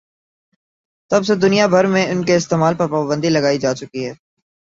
[1.11, 4.13] تب سے دنیا بھر میں ان کے استعمال پر پابندی لگائی جاچکی ہے